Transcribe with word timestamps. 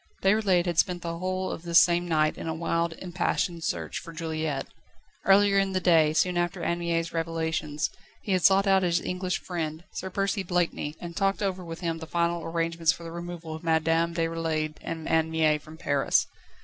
Déroulède 0.23 0.65
had 0.65 0.79
spent 0.79 1.03
the 1.03 1.19
whole 1.19 1.51
of 1.51 1.61
this 1.61 1.79
same 1.79 2.07
night 2.07 2.35
in 2.35 2.47
a 2.47 2.55
wild, 2.55 2.93
impassioned 2.93 3.63
search 3.63 3.99
for 3.99 4.11
Juliette. 4.11 4.65
Earlier 5.27 5.59
in 5.59 5.73
the 5.73 5.79
day, 5.79 6.11
soon 6.11 6.39
after 6.39 6.63
Anne 6.63 6.79
Mie's 6.79 7.13
revelations, 7.13 7.91
he 8.23 8.31
had 8.31 8.41
sought 8.41 8.65
out 8.65 8.81
his 8.81 8.99
English 8.99 9.37
friend, 9.39 9.83
Sir 9.91 10.09
Percy 10.09 10.41
Blakeney, 10.41 10.95
and 10.99 11.15
talked 11.15 11.43
over 11.43 11.63
with 11.63 11.81
him 11.81 11.99
the 11.99 12.07
final 12.07 12.43
arrangements 12.43 12.91
for 12.91 13.03
the 13.03 13.11
removal 13.11 13.53
of 13.53 13.61
Madame 13.63 14.15
Déroulède 14.15 14.77
and 14.81 15.07
Anne 15.07 15.29
Mie 15.29 15.59
from 15.59 15.77
Paris. 15.77 16.25